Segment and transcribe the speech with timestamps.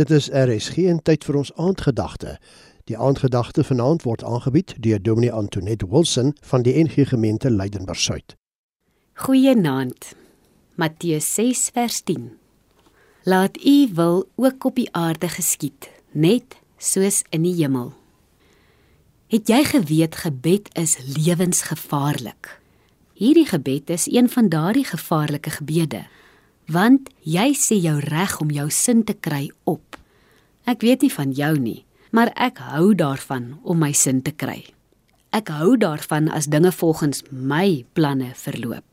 [0.00, 2.38] Dit is RSG en tyd vir ons aandgedagte.
[2.88, 8.32] Die aandgedagte vanaand word aangebied deur Dominee Antoinette Wilson van die NG Gemeente Leidenburg Suid.
[9.20, 10.14] Goeienaand.
[10.80, 12.30] Matteus 6 vers 10.
[13.28, 17.92] Laat U wil ook op die aarde geskied, net soos in die hemel.
[19.28, 22.54] Het jy geweet gebed is lewensgevaarlik?
[23.20, 26.06] Hierdie gebed is een van daardie gevaarlike gebede
[26.70, 29.98] want jy sê jou reg om jou sin te kry op.
[30.70, 31.80] Ek weet nie van jou nie,
[32.14, 34.62] maar ek hou daarvan om my sin te kry.
[35.34, 38.86] Ek hou daarvan as dinge volgens my planne verloop.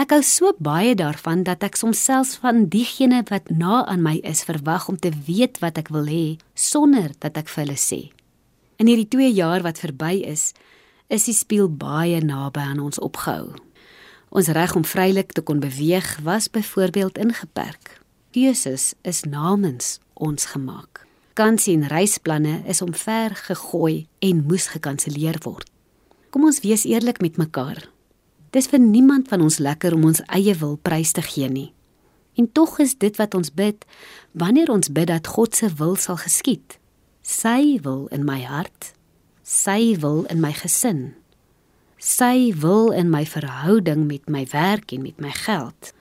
[0.00, 4.16] Ek hou so baie daarvan dat ek soms selfs van diegene wat na aan my
[4.24, 8.00] is verwag om te weet wat ek wil hê sonder dat ek vir hulle sê.
[8.80, 10.54] In hierdie 2 jaar wat verby is,
[11.12, 13.52] is die spieël baie naby aan ons opgehou.
[14.30, 17.98] Ons reg om vrylik te kon beweeg was byvoorbeeld ingeperk.
[18.30, 21.06] Keuses is namens ons gemaak.
[21.34, 25.66] Kansie en reisplanne is omver gegooi en moes gekanselleer word.
[26.30, 27.88] Kom ons wees eerlik met mekaar.
[28.54, 31.72] Dis vir niemand van ons lekker om ons eie wil prys te gee nie.
[32.38, 33.82] En tog is dit wat ons bid
[34.30, 36.78] wanneer ons bid dat God se wil sal geskied.
[37.26, 38.92] Sy wil in my hart,
[39.42, 41.16] sy wil in my gesin
[42.00, 45.92] sy wil in my verhouding met my werk en met my geld.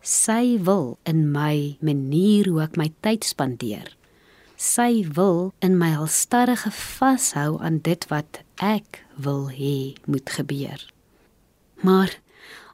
[0.00, 3.90] Sy wil in my manier hoe ek my tyd spandeer.
[4.54, 10.78] Sy wil in my alstarrige vashou aan dit wat ek wil hê moet gebeur.
[11.82, 12.14] Maar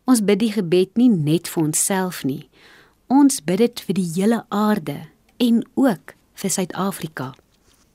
[0.05, 2.45] ons bid die gebed nie net vir onsself nie.
[3.09, 4.99] Ons bid dit vir die hele aarde
[5.41, 7.33] en ook vir Suid-Afrika.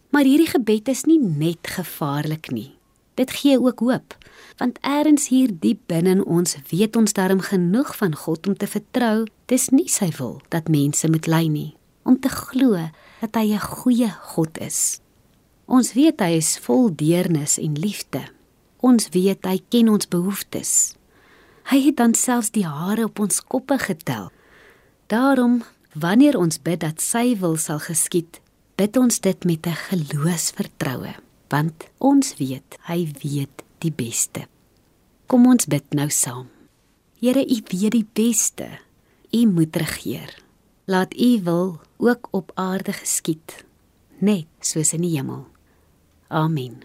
[0.09, 2.76] Maar hierdie gebed is nie net gevaarlik nie.
[3.17, 4.13] Dit gee ook hoop,
[4.57, 8.69] want eers hier diep binne in ons weet ons darm genoeg van God om te
[8.69, 11.71] vertrou, dis nie sy wil dat mense moet ly nie,
[12.05, 12.77] om te glo
[13.21, 15.01] dat hy 'n goeie God is.
[15.65, 18.21] Ons weet hy is vol deernis en liefde.
[18.79, 20.95] Ons weet hy ken ons behoeftes.
[21.63, 24.31] Hy het dan selfs die hare op ons koppe getel.
[25.07, 25.63] Daarom,
[25.93, 28.41] wanneer ons bid dat sy wil sal geskied,
[28.75, 34.47] bid ons dit met 'n geloofsvertroue want ons weet hy weet die beste.
[35.27, 36.47] Kom ons bid nou saam.
[37.19, 38.67] Here, U weet die beste.
[39.33, 40.35] U moet regeer.
[40.85, 43.65] Laat U wil ook op aarde geskied,
[44.19, 45.47] net soos in die hemel.
[46.27, 46.83] Amen.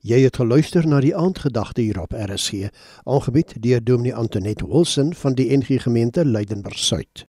[0.00, 2.70] Jy het geluister na die aandgedagte hier op RSG,
[3.04, 7.26] aangebied deur Dominee Antoinette Wilson van die NG Gemeente Leidenburg Suid.